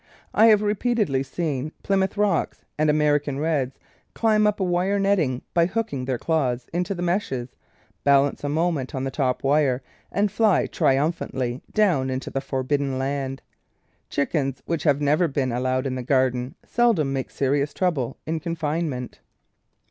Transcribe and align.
I 0.33 0.47
have 0.47 0.63
repeatedly 0.63 1.21
seen 1.21 1.73
Plymouth 1.83 2.17
Rocks 2.17 2.65
and 2.75 2.89
American 2.89 3.37
Reds 3.37 3.77
climb 4.15 4.47
up 4.47 4.59
a 4.59 4.63
wire 4.63 4.97
netting 4.97 5.43
by 5.53 5.67
hooking 5.67 6.05
their 6.05 6.17
claws 6.17 6.65
into 6.73 6.95
the 6.95 7.03
meshes, 7.03 7.49
balance 8.03 8.43
a 8.43 8.49
moment 8.49 8.95
on 8.95 9.03
the 9.03 9.11
top 9.11 9.43
wire, 9.43 9.83
and 10.11 10.31
fly 10.31 10.65
triumphantly 10.65 11.61
down 11.71 12.09
into 12.09 12.31
the 12.31 12.41
for 12.41 12.63
bidden 12.63 12.97
land. 12.97 13.43
Chickens 14.09 14.63
which 14.65 14.85
have 14.85 15.01
never 15.01 15.27
been 15.27 15.51
al 15.51 15.61
lowed 15.61 15.85
in 15.85 15.93
the 15.93 16.01
garden 16.01 16.55
seldom 16.65 17.13
make 17.13 17.29
serious 17.29 17.71
trouble 17.71 18.17
in 18.25 18.39
confinement. 18.39 19.19